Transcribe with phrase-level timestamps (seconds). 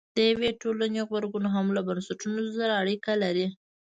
[0.15, 3.47] د یوې ټولنې غبرګون هم له بنسټونو سره اړیکه لري.